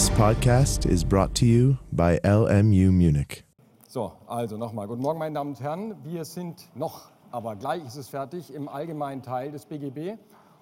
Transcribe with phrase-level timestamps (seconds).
[0.00, 3.44] This podcast is brought to you by LMU Munich.
[3.86, 4.86] So, also nochmal.
[4.86, 5.94] Guten Morgen, meine Damen und Herren.
[6.04, 10.16] Wir sind noch, aber gleich ist es fertig, im allgemeinen Teil des BGB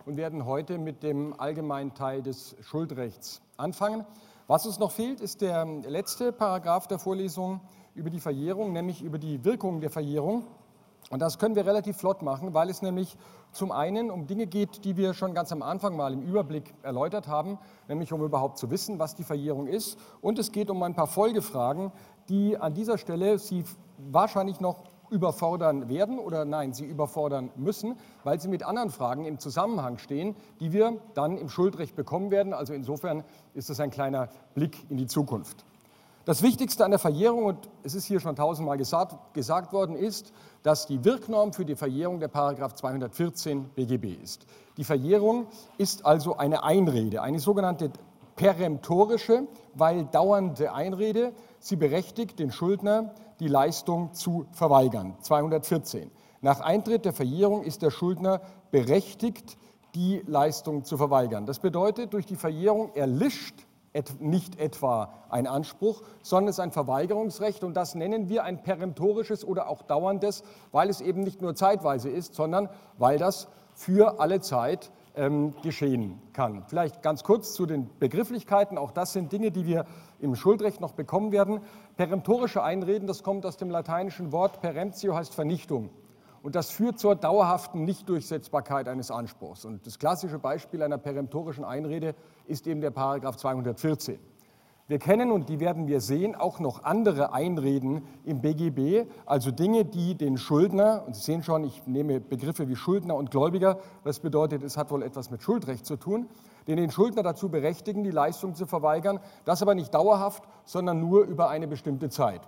[0.06, 4.04] und werden heute mit dem allgemeinen Teil des Schuldrechts anfangen.
[4.49, 7.60] Was uns noch fehlt, ist der letzte Paragraph der Vorlesung
[7.95, 10.46] über die Verjährung, nämlich über die Wirkung der Verjährung.
[11.11, 13.17] Und das können wir relativ flott machen, weil es nämlich
[13.53, 17.28] zum einen um Dinge geht, die wir schon ganz am Anfang mal im Überblick erläutert
[17.28, 19.98] haben, nämlich um überhaupt zu wissen, was die Verjährung ist.
[20.20, 21.92] Und es geht um ein paar Folgefragen,
[22.29, 23.65] die an dieser Stelle Sie
[23.96, 29.38] wahrscheinlich noch überfordern werden oder nein, sie überfordern müssen, weil sie mit anderen Fragen im
[29.38, 32.52] Zusammenhang stehen, die wir dann im Schuldrecht bekommen werden.
[32.52, 35.65] Also insofern ist es ein kleiner Blick in die Zukunft.
[36.28, 40.34] Das Wichtigste an der Verjährung, und es ist hier schon tausendmal gesagt, gesagt worden, ist,
[40.62, 44.45] dass die Wirknorm für die Verjährung der Paragraph 214 BGB ist.
[44.77, 45.46] Die Verjährung
[45.78, 47.91] ist also eine Einrede, eine sogenannte
[48.37, 51.32] peremptorische, weil dauernde Einrede.
[51.60, 55.16] Sie berechtigt den Schuldner, die Leistung zu verweigern.
[55.23, 56.10] 214.
[56.43, 59.56] Nach Eintritt der Verjährung ist der Schuldner berechtigt,
[59.95, 61.46] die Leistung zu verweigern.
[61.46, 63.65] Das bedeutet, durch die Verjährung erlischt
[64.21, 69.45] nicht etwa ein Anspruch, sondern es ist ein Verweigerungsrecht und das nennen wir ein peremptorisches
[69.45, 74.41] oder auch dauerndes, weil es eben nicht nur zeitweise ist, sondern weil das für alle
[74.41, 76.65] Zeit ähm, geschehen kann.
[76.69, 78.79] Vielleicht ganz kurz zu den Begrifflichkeiten.
[78.79, 79.85] Auch das sind Dinge, die wir
[80.21, 81.61] im Schuldrecht noch bekommen werden.
[81.97, 85.91] Peremptorische Einreden, das kommt aus dem lateinischen Wort peremptio, heißt Vernichtung.
[86.49, 89.67] Und das führt zur dauerhaften Nichtdurchsetzbarkeit eines Anspruchs.
[89.67, 92.15] Und das klassische Beispiel einer peremptorischen Einrede
[92.47, 94.19] ist eben der Paragraph 214.
[94.87, 99.85] Wir kennen, und die werden wir sehen, auch noch andere Einreden im BGB, also Dinge,
[99.85, 104.21] die den Schuldner, und Sie sehen schon, ich nehme Begriffe wie Schuldner und Gläubiger, das
[104.21, 106.31] bedeutet, es hat wohl etwas mit Schuldrecht zu tun,
[106.67, 111.27] den den Schuldner dazu berechtigen, die Leistung zu verweigern, das aber nicht dauerhaft, sondern nur
[111.27, 112.41] über eine bestimmte Zeit.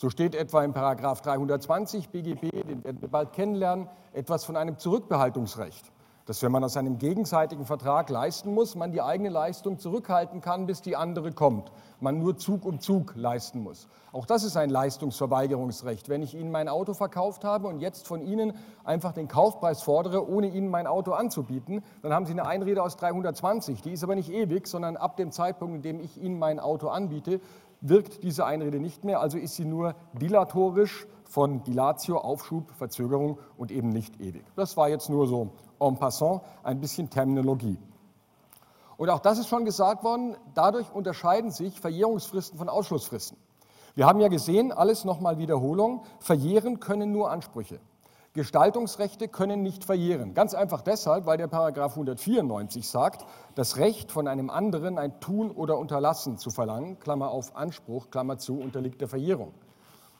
[0.00, 4.78] So steht etwa im Paragraph 320 BGB, den werden wir bald kennenlernen, etwas von einem
[4.78, 5.90] Zurückbehaltungsrecht.
[6.24, 10.66] Dass, wenn man aus einem gegenseitigen Vertrag leisten muss, man die eigene Leistung zurückhalten kann,
[10.66, 11.72] bis die andere kommt.
[11.98, 13.88] Man nur Zug um Zug leisten muss.
[14.12, 16.08] Auch das ist ein Leistungsverweigerungsrecht.
[16.08, 18.52] Wenn ich Ihnen mein Auto verkauft habe und jetzt von Ihnen
[18.84, 22.96] einfach den Kaufpreis fordere, ohne Ihnen mein Auto anzubieten, dann haben Sie eine Einrede aus
[22.96, 23.82] 320.
[23.82, 26.86] Die ist aber nicht ewig, sondern ab dem Zeitpunkt, in dem ich Ihnen mein Auto
[26.86, 27.40] anbiete,
[27.80, 33.70] wirkt diese Einrede nicht mehr, also ist sie nur dilatorisch von Dilatio, Aufschub, Verzögerung und
[33.70, 34.44] eben nicht ewig.
[34.56, 37.78] Das war jetzt nur so en passant ein bisschen Terminologie.
[38.96, 43.38] Und auch das ist schon gesagt worden, dadurch unterscheiden sich Verjährungsfristen von Ausschlussfristen.
[43.94, 47.80] Wir haben ja gesehen, alles nochmal Wiederholung, verjähren können nur Ansprüche.
[48.38, 50.32] Gestaltungsrechte können nicht verjähren.
[50.32, 53.26] Ganz einfach deshalb, weil der Paragraph 194 sagt,
[53.56, 58.38] das Recht von einem anderen ein Tun oder Unterlassen zu verlangen, Klammer auf Anspruch, Klammer
[58.38, 59.54] zu, unterliegt der Verjährung.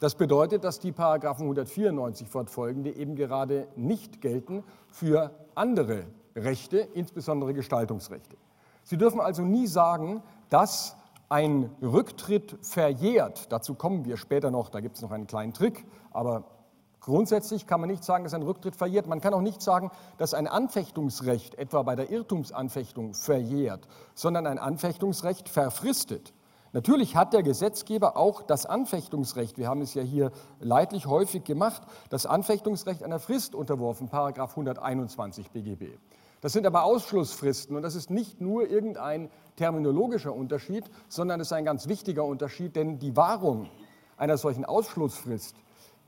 [0.00, 6.02] Das bedeutet, dass die Paragraphen 194 fortfolgende eben gerade nicht gelten für andere
[6.34, 8.36] Rechte, insbesondere Gestaltungsrechte.
[8.82, 10.96] Sie dürfen also nie sagen, dass
[11.28, 13.52] ein Rücktritt verjährt.
[13.52, 16.57] Dazu kommen wir später noch, da gibt es noch einen kleinen Trick, aber
[17.00, 19.06] Grundsätzlich kann man nicht sagen, dass ein Rücktritt verjährt.
[19.06, 24.58] Man kann auch nicht sagen, dass ein Anfechtungsrecht etwa bei der Irrtumsanfechtung verjährt, sondern ein
[24.58, 26.32] Anfechtungsrecht verfristet.
[26.72, 31.82] Natürlich hat der Gesetzgeber auch das Anfechtungsrecht, wir haben es ja hier leidlich häufig gemacht,
[32.10, 35.96] das Anfechtungsrecht einer Frist unterworfen, Paragraph 121 BGB.
[36.40, 41.52] Das sind aber Ausschlussfristen und das ist nicht nur irgendein terminologischer Unterschied, sondern es ist
[41.52, 43.70] ein ganz wichtiger Unterschied, denn die Wahrung
[44.16, 45.56] einer solchen Ausschlussfrist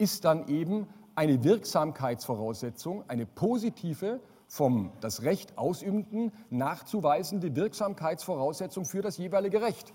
[0.00, 9.18] ist dann eben eine Wirksamkeitsvoraussetzung, eine positive, vom das Recht ausübenden nachzuweisende Wirksamkeitsvoraussetzung für das
[9.18, 9.92] jeweilige Recht.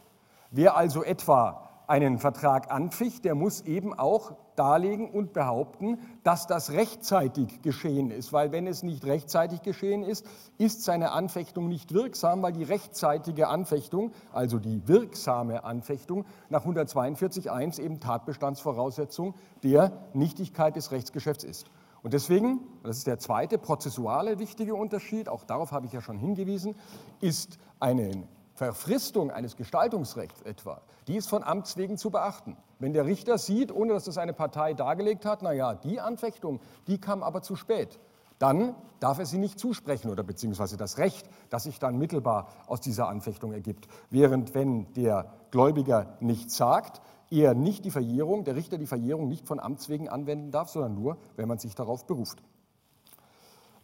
[0.51, 6.71] Wer also etwa einen Vertrag anficht, der muss eben auch darlegen und behaupten, dass das
[6.71, 8.33] rechtzeitig geschehen ist.
[8.33, 10.25] Weil wenn es nicht rechtzeitig geschehen ist,
[10.57, 17.81] ist seine Anfechtung nicht wirksam, weil die rechtzeitige Anfechtung, also die wirksame Anfechtung, nach 142.1
[17.81, 21.67] eben Tatbestandsvoraussetzung der Nichtigkeit des Rechtsgeschäfts ist.
[22.03, 26.19] Und deswegen, das ist der zweite prozessuale wichtige Unterschied, auch darauf habe ich ja schon
[26.19, 26.75] hingewiesen,
[27.19, 32.55] ist eine Verfristung eines Gestaltungsrechts etwa, die ist von Amts wegen zu beachten.
[32.79, 36.99] Wenn der Richter sieht, ohne dass das eine Partei dargelegt hat, naja, die Anfechtung, die
[36.99, 37.99] kam aber zu spät,
[38.39, 42.81] dann darf er sie nicht zusprechen oder beziehungsweise das Recht, das sich dann mittelbar aus
[42.81, 43.87] dieser Anfechtung ergibt.
[44.09, 49.47] Während wenn der Gläubiger nichts sagt, er nicht die Verjährung, der Richter die Verjährung nicht
[49.47, 52.41] von Amts wegen anwenden darf, sondern nur, wenn man sich darauf beruft.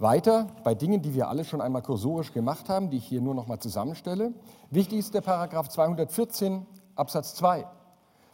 [0.01, 3.36] Weiter bei Dingen, die wir alle schon einmal kursorisch gemacht haben, die ich hier nur
[3.36, 4.33] noch mal zusammenstelle.
[4.71, 6.65] Wichtig ist der Paragraph 214
[6.95, 7.68] Absatz 2,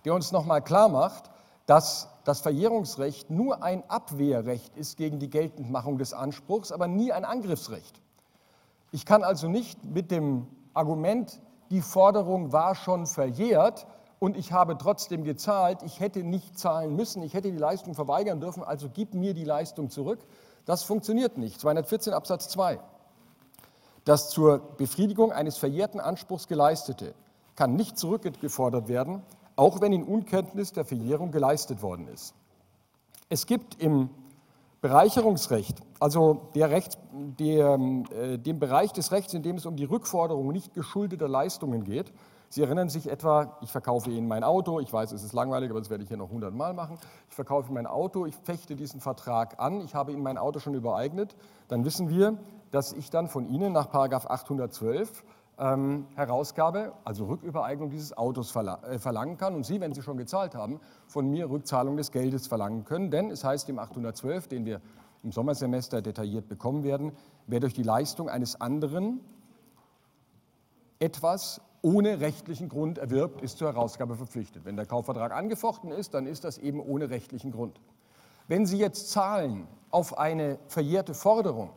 [0.05, 1.29] der uns noch mal klar macht,
[1.65, 7.25] dass das Verjährungsrecht nur ein Abwehrrecht ist gegen die Geltendmachung des Anspruchs, aber nie ein
[7.25, 8.01] Angriffsrecht.
[8.91, 13.87] Ich kann also nicht mit dem Argument, die Forderung war schon verjährt
[14.19, 18.39] und ich habe trotzdem gezahlt, ich hätte nicht zahlen müssen, ich hätte die Leistung verweigern
[18.39, 20.19] dürfen, also gib mir die Leistung zurück.
[20.67, 21.59] Das funktioniert nicht.
[21.61, 22.79] 214 Absatz 2.
[24.03, 27.13] Das zur Befriedigung eines verjährten Anspruchs geleistete
[27.55, 29.23] kann nicht zurückgefordert werden,
[29.55, 32.35] auch wenn in Unkenntnis der Verjährung geleistet worden ist.
[33.29, 34.09] Es gibt im
[34.81, 37.79] Bereicherungsrecht, also der Recht, der,
[38.11, 42.11] äh, dem Bereich des Rechts, in dem es um die Rückforderung nicht geschuldeter Leistungen geht.
[42.49, 45.79] Sie erinnern sich etwa, ich verkaufe Ihnen mein Auto, ich weiß, es ist langweilig, aber
[45.79, 46.97] das werde ich hier noch hundertmal machen.
[47.29, 50.73] Ich verkaufe mein Auto, ich fechte diesen Vertrag an, ich habe Ihnen mein Auto schon
[50.73, 51.35] übereignet.
[51.67, 52.37] Dann wissen wir,
[52.71, 55.23] dass ich dann von Ihnen nach 812
[55.59, 60.17] ähm, Herausgabe, also Rückübereignung dieses Autos verla äh, verlangen kann und Sie, wenn Sie schon
[60.17, 63.11] gezahlt haben, von mir Rückzahlung des Geldes verlangen können.
[63.11, 64.81] Denn es heißt im 812, den wir
[65.23, 67.11] im Sommersemester detailliert bekommen werden,
[67.47, 69.19] wer durch die Leistung eines anderen
[70.99, 74.65] etwas ohne rechtlichen Grund erwirbt, ist zur Herausgabe verpflichtet.
[74.65, 77.79] Wenn der Kaufvertrag angefochten ist, dann ist das eben ohne rechtlichen Grund.
[78.49, 81.69] Wenn Sie jetzt zahlen auf eine verjährte Forderung,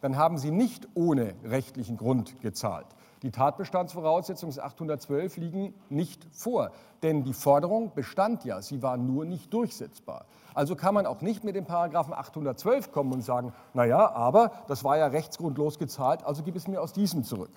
[0.00, 2.86] dann haben Sie nicht ohne rechtlichen Grund gezahlt.
[3.22, 6.70] Die Tatbestandsvoraussetzungen des 812 liegen nicht vor,
[7.02, 10.24] denn die Forderung bestand ja, sie war nur nicht durchsetzbar.
[10.54, 14.82] Also kann man auch nicht mit dem Paragraphen 812 kommen und sagen, naja, aber das
[14.82, 17.50] war ja rechtsgrundlos gezahlt, also gib es mir aus diesem zurück.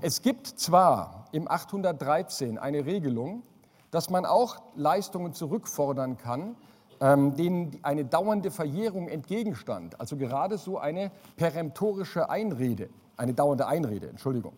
[0.00, 3.42] Es gibt zwar im 813 eine Regelung,
[3.90, 6.56] dass man auch Leistungen zurückfordern kann,
[7.00, 14.08] ähm, denen eine dauernde Verjährung entgegenstand, also gerade so eine peremptorische Einrede, eine dauernde Einrede,
[14.08, 14.54] Entschuldigung.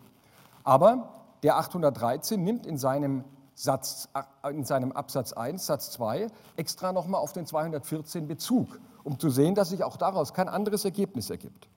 [0.63, 1.09] Aber
[1.43, 3.23] der 813 nimmt in seinem,
[3.53, 4.09] Satz,
[4.43, 9.29] äh, in seinem Absatz 1, Satz 2 extra nochmal auf den 214 Bezug, um zu
[9.29, 11.67] sehen, dass sich auch daraus kein anderes Ergebnis ergibt.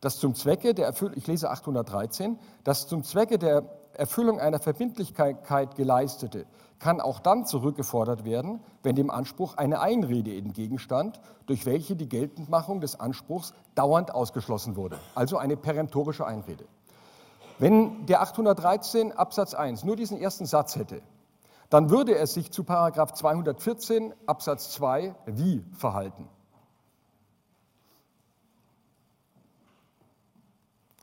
[0.00, 5.76] Das zum Zwecke der Erfüllung, ich lese 813, das zum Zwecke der Erfüllung einer Verbindlichkeit
[5.76, 6.46] geleistete,
[6.78, 12.80] kann auch dann zurückgefordert werden, wenn dem Anspruch eine Einrede entgegenstand, durch welche die Geltendmachung
[12.80, 16.64] des Anspruchs dauernd ausgeschlossen wurde, also eine peremptorische Einrede.
[17.58, 21.02] Wenn der 813 Absatz 1 nur diesen ersten Satz hätte,
[21.68, 26.26] dann würde er sich zu Paragraph 214 Absatz 2 wie verhalten?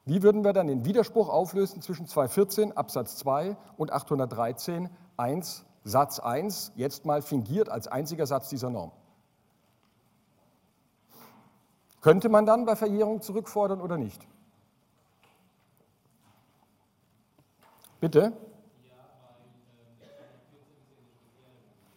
[0.08, 6.20] Wie würden wir dann den Widerspruch auflösen zwischen 214 Absatz 2 und 813 1 Satz
[6.20, 8.94] 1, jetzt mal fingiert als einziger Satz dieser Norm?
[12.00, 14.26] Könnte man dann bei Verjährung zurückfordern oder nicht?
[18.00, 18.32] Bitte?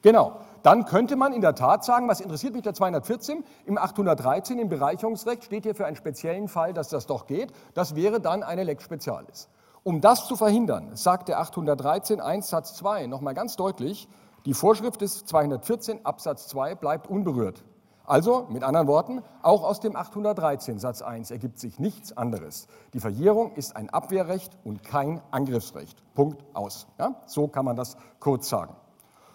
[0.02, 0.40] Genau.
[0.62, 3.44] Dann könnte man in der Tat sagen, was interessiert mich der 214?
[3.64, 7.52] Im 813 im Bereicherungsrecht steht hier für einen speziellen Fall, dass das doch geht.
[7.74, 9.48] Das wäre dann eine Lex Specialis.
[9.82, 14.08] Um das zu verhindern, sagt der 813 1 Satz 2 nochmal ganz deutlich,
[14.44, 17.64] die Vorschrift des 214 Absatz 2 bleibt unberührt.
[18.04, 22.66] Also, mit anderen Worten, auch aus dem 813 Satz 1 ergibt sich nichts anderes.
[22.92, 26.02] Die Verjährung ist ein Abwehrrecht und kein Angriffsrecht.
[26.14, 26.88] Punkt aus.
[26.98, 27.14] Ja?
[27.26, 28.74] So kann man das kurz sagen.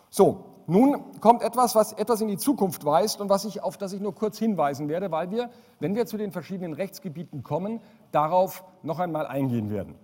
[0.10, 3.94] So, nun kommt etwas, was etwas in die Zukunft weist und was ich, auf das
[3.94, 7.82] ich nur kurz hinweisen werde, weil wir, wenn wir zu den verschiedenen Rechtsgebieten kommen,
[8.12, 9.96] darauf noch einmal eingehen werden.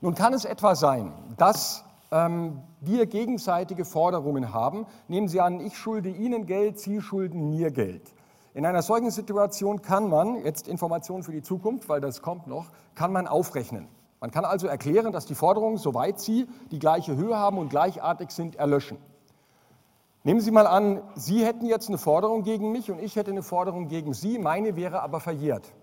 [0.00, 4.86] Nun kann es etwa sein, dass ähm, wir gegenseitige Forderungen haben.
[5.08, 8.14] Nehmen Sie an, ich schulde Ihnen Geld, Sie schulden mir Geld.
[8.54, 12.66] In einer solchen Situation kann man, jetzt Informationen für die Zukunft, weil das kommt noch,
[12.94, 13.88] kann man aufrechnen.
[14.20, 18.30] Man kann also erklären, dass die Forderungen, soweit sie die gleiche Höhe haben und gleichartig
[18.30, 18.96] sind, erlöschen.
[20.26, 23.42] Nehmen Sie mal an, Sie hätten jetzt eine Forderung gegen mich und ich hätte eine
[23.42, 25.74] Forderung gegen Sie, meine wäre aber verjährt.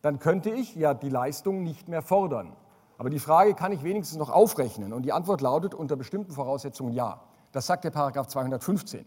[0.00, 2.56] Dann könnte ich ja die Leistung nicht mehr fordern.
[2.96, 4.94] Aber die Frage, kann ich wenigstens noch aufrechnen?
[4.94, 7.20] Und die Antwort lautet unter bestimmten Voraussetzungen ja.
[7.52, 9.04] Das sagt der Paragraph 215.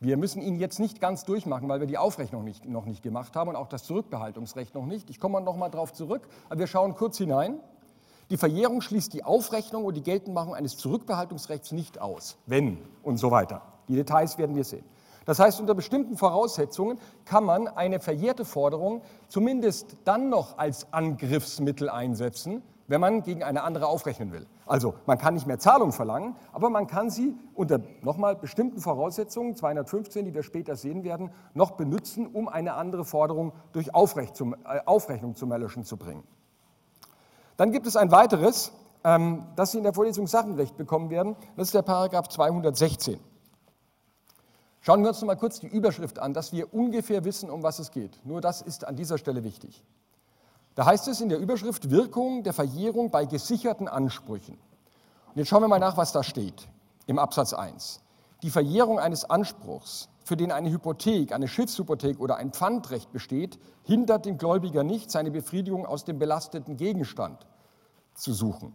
[0.00, 3.36] Wir müssen ihn jetzt nicht ganz durchmachen, weil wir die Aufrechnung nicht, noch nicht gemacht
[3.36, 5.10] haben und auch das Zurückbehaltungsrecht noch nicht.
[5.10, 7.60] Ich komme noch mal darauf zurück, aber wir schauen kurz hinein.
[8.32, 13.30] Die Verjährung schließt die Aufrechnung und die Geltendmachung eines Zurückbehaltungsrechts nicht aus, wenn und so
[13.30, 13.60] weiter.
[13.88, 14.86] Die Details werden wir sehen.
[15.26, 21.90] Das heißt, unter bestimmten Voraussetzungen kann man eine verjährte Forderung zumindest dann noch als Angriffsmittel
[21.90, 24.46] einsetzen, wenn man gegen eine andere aufrechnen will.
[24.64, 29.56] Also man kann nicht mehr Zahlung verlangen, aber man kann sie unter nochmal bestimmten Voraussetzungen,
[29.56, 35.34] 215, die wir später sehen werden, noch benutzen, um eine andere Forderung durch äh, Aufrechnung
[35.34, 36.22] zum Erlöschen zu bringen.
[37.56, 38.72] Dann gibt es ein weiteres,
[39.04, 41.36] ähm, das Sie in der Vorlesung Sachenrecht bekommen werden.
[41.56, 43.18] Das ist der Paragraph 216.
[44.80, 47.78] Schauen wir uns noch mal kurz die Überschrift an, dass wir ungefähr wissen, um was
[47.78, 48.18] es geht.
[48.24, 49.84] Nur das ist an dieser Stelle wichtig.
[50.74, 54.54] Da heißt es in der Überschrift Wirkung der Verjährung bei gesicherten Ansprüchen.
[54.54, 56.68] Und jetzt schauen wir mal nach, was da steht
[57.06, 58.00] im Absatz 1.
[58.42, 64.26] Die Verjährung eines Anspruchs, für den eine Hypothek, eine Schiffshypothek oder ein Pfandrecht besteht, hindert
[64.26, 67.46] den Gläubiger nicht, seine Befriedigung aus dem belasteten Gegenstand
[68.14, 68.74] zu suchen.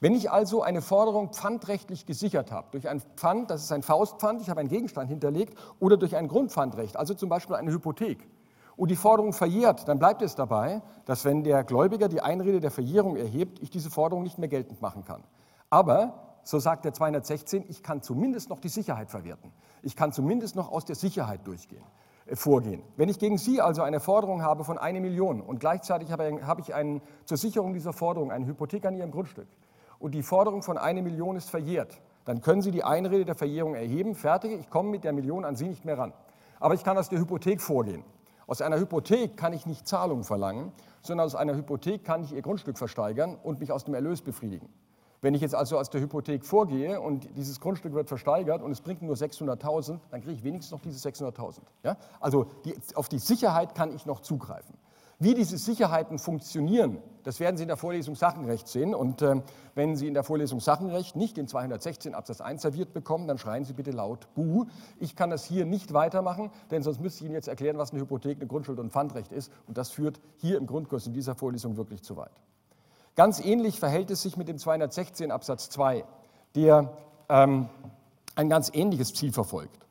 [0.00, 4.42] Wenn ich also eine Forderung pfandrechtlich gesichert habe, durch ein Pfand, das ist ein Faustpfand,
[4.42, 8.28] ich habe einen Gegenstand hinterlegt, oder durch ein Grundpfandrecht, also zum Beispiel eine Hypothek,
[8.76, 12.70] und die Forderung verjährt, dann bleibt es dabei, dass wenn der Gläubiger die Einrede der
[12.70, 15.22] Verjährung erhebt, ich diese Forderung nicht mehr geltend machen kann.
[15.70, 19.50] Aber, so sagt der 216, ich kann zumindest noch die Sicherheit verwerten.
[19.82, 21.82] Ich kann zumindest noch aus der Sicherheit durchgehen,
[22.26, 22.82] äh, vorgehen.
[22.96, 26.60] Wenn ich gegen Sie also eine Forderung habe von einer Million und gleichzeitig habe, habe
[26.60, 29.48] ich einen, zur Sicherung dieser Forderung eine Hypothek an Ihrem Grundstück
[29.98, 33.74] und die Forderung von einer Million ist verjährt, dann können Sie die Einrede der Verjährung
[33.74, 36.12] erheben, fertig, ich komme mit der Million an Sie nicht mehr ran.
[36.60, 38.04] Aber ich kann aus der Hypothek vorgehen.
[38.46, 42.42] Aus einer Hypothek kann ich nicht Zahlung verlangen, sondern aus einer Hypothek kann ich ihr
[42.42, 44.68] Grundstück versteigern und mich aus dem Erlös befriedigen.
[45.24, 48.82] Wenn ich jetzt also aus der Hypothek vorgehe und dieses Grundstück wird versteigert und es
[48.82, 51.60] bringt nur 600.000, dann kriege ich wenigstens noch diese 600.000.
[51.82, 51.96] Ja?
[52.20, 54.76] Also die, auf die Sicherheit kann ich noch zugreifen.
[55.18, 58.94] Wie diese Sicherheiten funktionieren, das werden Sie in der Vorlesung Sachenrecht sehen.
[58.94, 59.36] Und äh,
[59.74, 63.64] wenn Sie in der Vorlesung Sachenrecht nicht den 216 Absatz 1 serviert bekommen, dann schreien
[63.64, 64.66] Sie bitte laut Buh.
[65.00, 68.02] Ich kann das hier nicht weitermachen, denn sonst müsste ich Ihnen jetzt erklären, was eine
[68.02, 69.50] Hypothek, eine Grundschuld und Pfandrecht ist.
[69.66, 72.42] Und das führt hier im Grundkurs in dieser Vorlesung wirklich zu weit.
[73.16, 76.04] Ganz ähnlich verhält es sich mit dem 216 Absatz 2,
[76.56, 76.92] der
[77.28, 77.68] ähm,
[78.34, 79.86] ein ganz ähnliches Ziel verfolgt.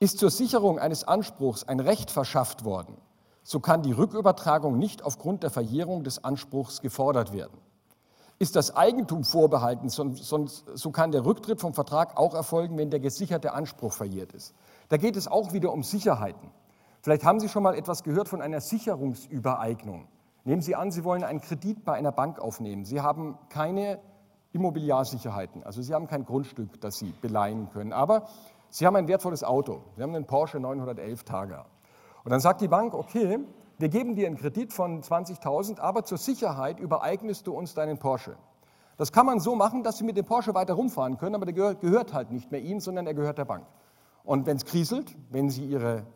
[0.00, 2.96] Ist zur Sicherung eines Anspruchs ein Recht verschafft worden,
[3.44, 7.58] so kann die Rückübertragung nicht aufgrund der Verjährung des Anspruchs gefordert werden.
[8.40, 13.52] Ist das Eigentum vorbehalten, so kann der Rücktritt vom Vertrag auch erfolgen, wenn der gesicherte
[13.52, 14.52] Anspruch verjährt ist.
[14.88, 16.50] Da geht es auch wieder um Sicherheiten.
[17.02, 20.08] Vielleicht haben Sie schon mal etwas gehört von einer Sicherungsübereignung.
[20.44, 22.84] Nehmen Sie an, Sie wollen einen Kredit bei einer Bank aufnehmen.
[22.84, 24.00] Sie haben keine
[24.52, 28.26] Immobiliarsicherheiten, also Sie haben kein Grundstück, das Sie beleihen können, aber
[28.68, 29.82] Sie haben ein wertvolles Auto.
[29.96, 31.66] Sie haben einen Porsche 911 Targa.
[32.24, 33.38] Und dann sagt die Bank, okay,
[33.78, 38.36] wir geben dir einen Kredit von 20.000, aber zur Sicherheit übereignest du uns deinen Porsche.
[38.96, 41.74] Das kann man so machen, dass sie mit dem Porsche weiter rumfahren können, aber der
[41.74, 43.66] gehört halt nicht mehr ihnen, sondern er gehört der Bank.
[44.24, 46.06] Und wenn es kriselt, wenn sie ihre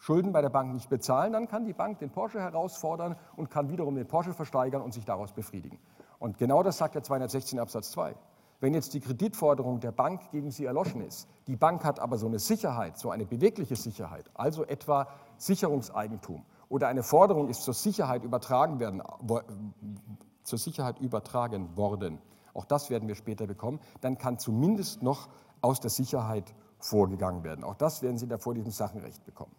[0.00, 3.68] Schulden bei der Bank nicht bezahlen, dann kann die Bank den Porsche herausfordern und kann
[3.68, 5.78] wiederum den Porsche versteigern und sich daraus befriedigen.
[6.18, 8.14] Und genau das sagt der 216 Absatz 2.
[8.60, 12.26] Wenn jetzt die Kreditforderung der Bank gegen Sie erloschen ist, die Bank hat aber so
[12.26, 18.24] eine Sicherheit, so eine bewegliche Sicherheit, also etwa Sicherungseigentum oder eine Forderung ist zur Sicherheit
[18.24, 19.02] übertragen, werden,
[20.44, 22.22] zur Sicherheit übertragen worden,
[22.54, 25.28] auch das werden wir später bekommen, dann kann zumindest noch
[25.60, 27.64] aus der Sicherheit vorgegangen werden.
[27.64, 29.54] Auch das werden Sie da vor diesem Sachenrecht bekommen.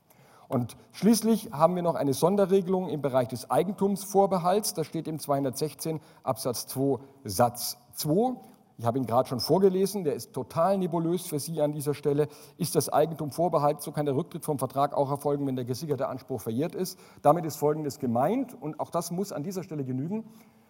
[0.52, 4.74] Und schließlich haben wir noch eine Sonderregelung im Bereich des Eigentumsvorbehalts.
[4.74, 8.36] Das steht im 216 Absatz 2 Satz 2.
[8.78, 12.28] Ich habe ihn gerade schon vorgelesen, der ist total nebulös für Sie an dieser Stelle.
[12.58, 16.10] Ist das Eigentum vorbehalten, so kann der Rücktritt vom Vertrag auch erfolgen, wenn der gesicherte
[16.10, 17.00] Anspruch verjährt ist.
[17.22, 20.26] Damit ist Folgendes gemeint, und auch das muss an dieser Stelle genügen.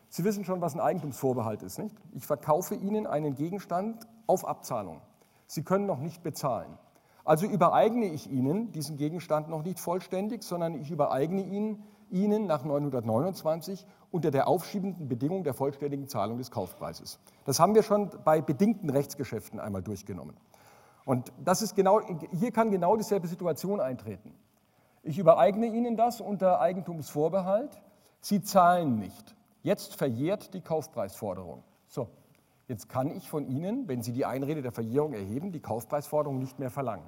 [0.10, 1.96] Sie wissen schon, was ein Eigentumsvorbehalt ist, nicht?
[2.12, 5.02] Ich verkaufe Ihnen einen Gegenstand auf Abzahlung.
[5.48, 6.78] Sie können noch nicht bezahlen.
[7.24, 12.66] Also übereigne ich Ihnen diesen Gegenstand noch nicht vollständig, sondern ich übereigne ihn Ihnen nach
[12.66, 17.20] 929 unter der aufschiebenden Bedingung der vollständigen Zahlung des Kaufpreises.
[17.46, 20.36] Das haben wir schon bei bedingten Rechtsgeschäften einmal durchgenommen.
[21.06, 22.01] Und das ist genau,
[22.32, 24.34] hier kann genau dieselbe Situation eintreten.
[25.04, 27.82] Ich übereigne Ihnen das unter Eigentumsvorbehalt.
[28.20, 29.36] Sie zahlen nicht.
[29.63, 31.63] Jetzt verjährt die Kaufpreisforderung.
[31.88, 32.10] So,
[32.72, 36.58] jetzt kann ich von Ihnen, wenn Sie die Einrede der Verjährung erheben, die Kaufpreisforderung nicht
[36.58, 37.04] mehr verlangen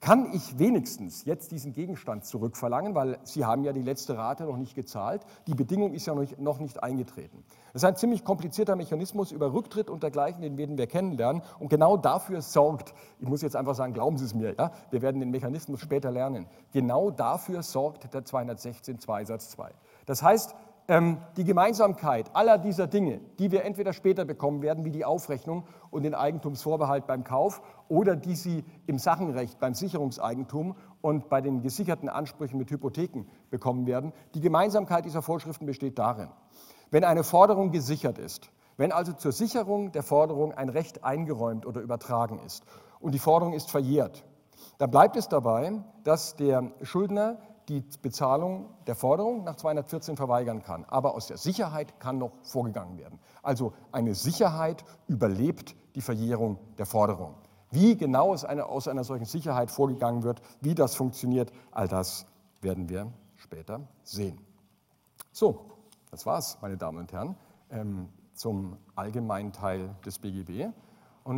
[0.00, 4.56] kann ich wenigstens jetzt diesen Gegenstand zurückverlangen, weil Sie haben ja die letzte Rate noch
[4.56, 5.22] nicht gezahlt.
[5.46, 7.42] Die Bedingung ist ja noch nicht eingetreten.
[7.72, 11.42] Das ist ein ziemlich komplizierter Mechanismus über Rücktritt und dergleichen, den werden wir kennenlernen.
[11.58, 15.02] Und genau dafür sorgt, ich muss jetzt einfach sagen, glauben Sie es mir, ja, wir
[15.02, 16.46] werden den Mechanismus später lernen.
[16.72, 19.72] Genau dafür sorgt der 216 2 Satz 2.
[20.04, 20.54] Das heißt,
[20.88, 26.04] die Gemeinsamkeit aller dieser Dinge, die wir entweder später bekommen werden, wie die Aufrechnung und
[26.04, 32.08] den Eigentumsvorbehalt beim Kauf, oder die Sie im Sachenrecht beim Sicherungseigentum und bei den gesicherten
[32.08, 36.28] Ansprüchen mit Hypotheken bekommen werden, die Gemeinsamkeit dieser Vorschriften besteht darin,
[36.92, 41.80] Wenn eine Forderung gesichert ist, wenn also zur Sicherung der Forderung ein Recht eingeräumt oder
[41.80, 42.64] übertragen ist
[43.00, 44.24] und die Forderung ist verjährt,
[44.78, 47.38] dann bleibt es dabei, dass der Schuldner
[47.68, 50.84] die Bezahlung der Forderung nach 214 verweigern kann.
[50.84, 53.18] Aber aus der Sicherheit kann noch vorgegangen werden.
[53.42, 57.34] Also eine Sicherheit überlebt die Verjährung der Forderung.
[57.70, 62.26] Wie genau es eine, aus einer solchen Sicherheit vorgegangen wird, wie das funktioniert, all das
[62.60, 64.40] werden wir später sehen.
[65.32, 65.64] So,
[66.10, 67.36] das war's, meine Damen und Herren,
[67.70, 70.72] ähm, zum allgemeinen Teil des BGB.